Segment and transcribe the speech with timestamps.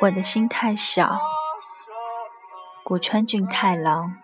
[0.00, 1.18] 我的心太小，
[2.82, 4.16] 古川俊太郎。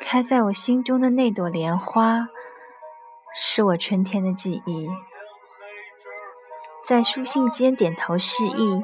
[0.00, 2.28] 开在我心中的那朵莲花，
[3.34, 4.88] 是我春天的记忆。
[6.86, 8.82] 在书信间点头示意，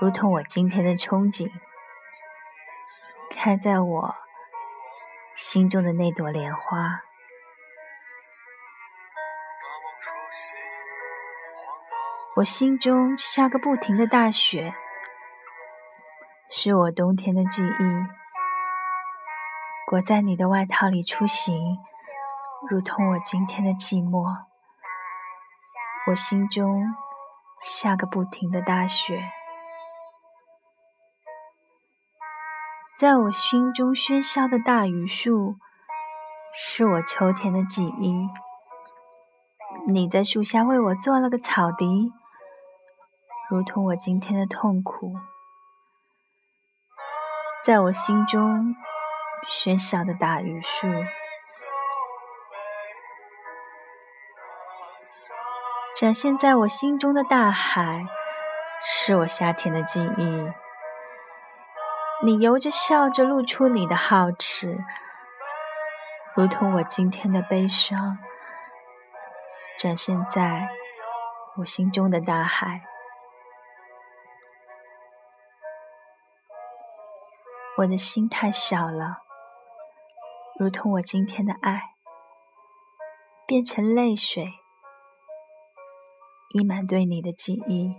[0.00, 1.52] 如同我今天的憧憬。
[3.30, 4.14] 开在我
[5.36, 7.02] 心中的那朵莲花，
[12.36, 14.74] 我心中下个不停的大雪，
[16.48, 17.84] 是我冬天的记忆。
[19.86, 21.78] 裹在你的外套里出行，
[22.68, 24.24] 如同我今天的寂寞。
[26.06, 26.94] 我心中
[27.62, 29.22] 下个不停的大雪，
[32.98, 35.56] 在我心中喧嚣的大榆树，
[36.56, 38.28] 是我秋天的记忆。
[39.86, 42.10] 你在树下为我做了个草笛，
[43.50, 45.12] 如同我今天的痛苦。
[47.62, 48.74] 在我心中
[49.46, 50.86] 喧嚣的大榆树，
[55.94, 58.06] 展现在我心中的大海，
[58.82, 60.50] 是我夏天的记忆。
[62.22, 64.82] 你由着笑着，露出你的皓齿，
[66.34, 68.16] 如同我今天的悲伤，
[69.84, 70.66] 展现在
[71.58, 72.80] 我心中的大海。
[77.76, 79.18] 我的心太小了，
[80.58, 81.90] 如同我今天的爱，
[83.46, 84.54] 变成泪水，
[86.54, 87.94] 溢满对你的记忆。